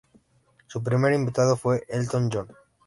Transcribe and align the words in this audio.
Su 0.65 0.81
primer 0.81 1.13
invitado 1.13 1.55
fue 1.55 1.83
Elton 1.87 2.31
John. 2.33 2.47